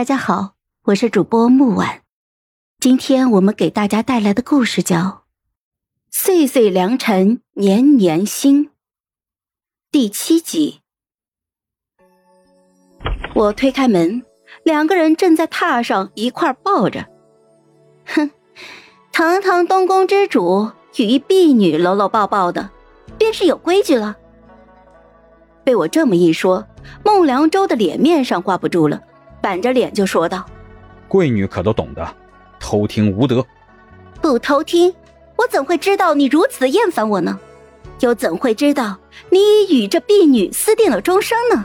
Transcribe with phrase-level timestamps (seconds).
[0.00, 2.00] 大家好，我是主播木婉，
[2.78, 4.96] 今天我们给大家带来的故事叫
[6.10, 8.68] 《岁岁良辰年年新》
[9.92, 10.80] 第七集。
[13.34, 14.24] 我推开门，
[14.64, 17.06] 两个人正在榻上一块抱着。
[18.06, 18.30] 哼，
[19.12, 22.70] 堂堂东宫之主与一婢女搂搂抱抱的，
[23.18, 24.16] 便是有规矩了。
[25.62, 26.66] 被我这么一说，
[27.04, 29.02] 孟良舟的脸面上挂不住了。
[29.40, 30.44] 板着脸就说道
[31.08, 32.06] ：“贵女可都懂得，
[32.58, 33.44] 偷听无德。
[34.20, 34.94] 不偷听，
[35.36, 37.38] 我怎会知道你如此的厌烦我呢？
[38.00, 38.98] 又怎会知道
[39.30, 41.64] 你已与这婢女私定了终生呢？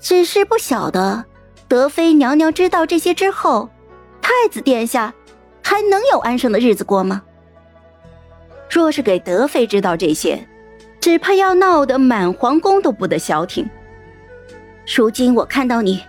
[0.00, 1.24] 只是不晓得，
[1.66, 3.68] 德妃娘娘知道这些之后，
[4.20, 5.12] 太子殿下
[5.62, 7.22] 还能有安生的日子过吗？
[8.70, 10.46] 若是给德妃知道这些，
[11.00, 13.68] 只怕要闹得满皇宫都不得消停。
[14.96, 16.02] 如今我看到你。”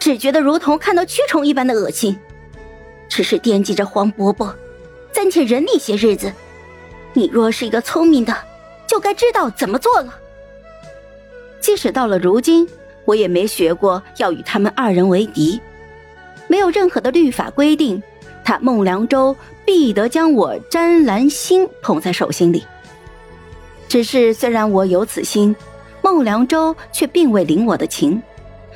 [0.00, 2.18] 只觉得如同看到蛆虫一般的恶心，
[3.06, 4.52] 只是惦记着黄伯伯，
[5.12, 6.32] 暂且忍你些日子。
[7.12, 8.34] 你若是一个聪明的，
[8.86, 10.18] 就该知道怎么做了。
[11.60, 12.66] 即使到了如今，
[13.04, 15.60] 我也没学过要与他们二人为敌，
[16.48, 18.02] 没有任何的律法规定，
[18.42, 22.64] 他孟良州必得将我詹兰心捧在手心里。
[23.86, 25.54] 只是虽然我有此心，
[26.00, 28.22] 孟良州却并未领我的情。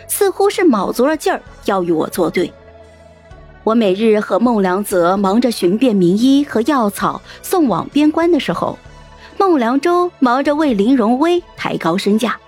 [0.09, 2.53] 似乎是卯足了劲儿要与我作对。
[3.63, 8.79] 我每日和孟良泽忙着寻遍名医和药草送往边关的时候，
[9.39, 12.39] 孟良洲忙着为林荣威抬高身价。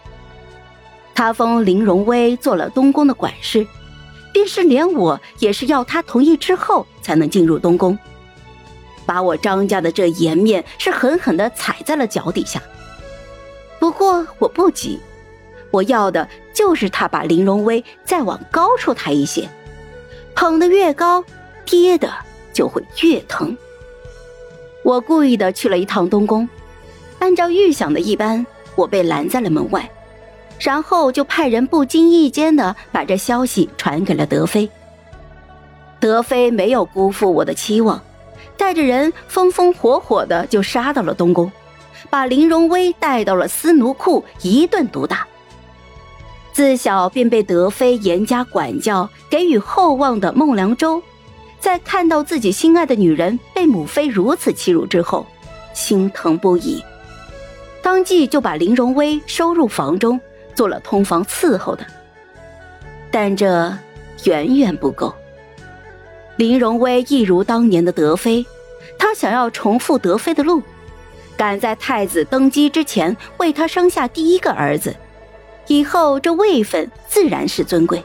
[1.14, 3.66] 他封林荣威做了东宫的管事，
[4.32, 7.98] 便是连我也是要他同意之后才能进入东宫，
[9.06, 12.60] 把我张家的这颜面是狠狠的踩在了脚底下。
[13.78, 15.00] 不过我不急。
[15.76, 19.46] 我要的就是他把林荣威再往高处抬一些，
[20.34, 21.22] 捧得越高，
[21.66, 22.10] 跌的
[22.50, 23.54] 就会越疼。
[24.82, 26.48] 我故意的去了一趟东宫，
[27.18, 29.90] 按照预想的一般，我被拦在了门外，
[30.58, 34.70] 然后就派人不经意间的把这消息传给了德妃。
[36.00, 38.02] 德妃没有辜负我的期望，
[38.56, 41.52] 带着人风风火火的就杀到了东宫，
[42.08, 45.26] 把林荣威带到了司奴库一顿毒打。
[46.56, 51.02] 自小便被德妃严加管教、给予厚望的孟良舟，
[51.60, 55.26] 在看到自己心爱的女人被母妃如此欺辱之后，
[55.74, 56.82] 心疼不已，
[57.82, 60.18] 当即就把林荣威收入房中，
[60.54, 61.86] 做了通房伺候的。
[63.10, 63.70] 但这
[64.24, 65.14] 远远不够。
[66.36, 68.46] 林荣威一如当年的德妃，
[68.98, 70.62] 他想要重复德妃的路，
[71.36, 74.96] 赶在太子登基之前为他生下第一个儿子。
[75.68, 78.02] 以后这位分自然是尊贵，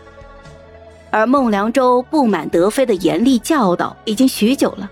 [1.09, 4.89] 而孟良舟不满德妃的严厉教导已经许久了，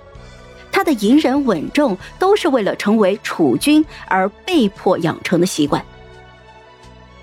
[0.72, 5.84] 他的隐忍稳重都是为了成为储君而被迫养成的习惯。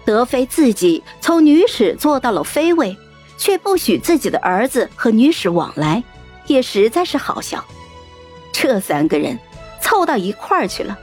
[0.05, 2.97] 德妃自己从女使做到了妃位，
[3.37, 6.03] 却不许自己的儿子和女使往来，
[6.47, 7.65] 也实在是好笑。
[8.53, 9.39] 这三个人
[9.81, 10.97] 凑到一块儿去了，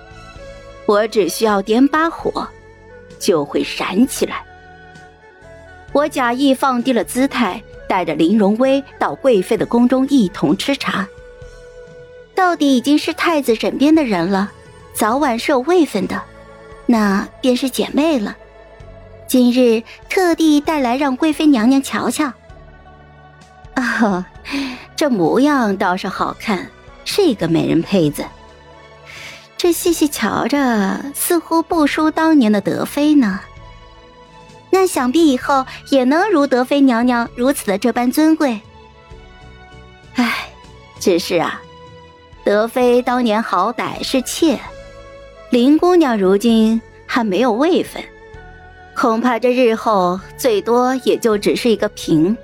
[0.86, 2.48] 我只需要点把火。
[3.24, 4.44] 就会闪起来。
[5.94, 11.08] 我假意放低了姿态，带着林荣威到贵妃的宫中一同吃茶。
[12.36, 14.52] 到底已经是太子枕边的人了，
[14.94, 16.22] 早晚是有位分的，
[16.86, 18.36] 那便是姐妹了。
[19.28, 22.34] 今日特地带来让贵妃娘娘瞧瞧。
[23.76, 24.28] 啊，
[24.96, 26.68] 这模样倒是好看，
[27.06, 28.26] 是一个美人胚子。
[29.64, 30.58] 这细细瞧着，
[31.16, 33.40] 似乎不输当年的德妃呢。
[34.70, 38.60] 那想必以后也能如德妃娘娘如此的这般尊贵。
[40.16, 40.50] 唉，
[41.00, 41.62] 只是啊，
[42.44, 44.60] 德妃当年好歹是妾，
[45.50, 48.04] 林姑娘如今还没有位分，
[48.94, 52.36] 恐怕这日后最多也就只是一个嫔。